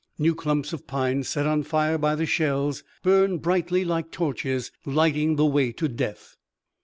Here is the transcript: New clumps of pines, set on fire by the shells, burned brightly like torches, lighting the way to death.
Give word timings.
New 0.17 0.33
clumps 0.33 0.73
of 0.73 0.87
pines, 0.87 1.27
set 1.29 1.45
on 1.45 1.61
fire 1.61 1.95
by 1.95 2.15
the 2.15 2.25
shells, 2.25 2.83
burned 3.03 3.43
brightly 3.43 3.85
like 3.85 4.09
torches, 4.09 4.71
lighting 4.83 5.35
the 5.35 5.45
way 5.45 5.71
to 5.71 5.87
death. 5.87 6.37